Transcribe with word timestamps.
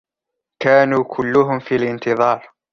كانو 0.61 1.03
كلهم 1.03 1.59
في 1.59 1.75
الانتظار. 1.75 2.51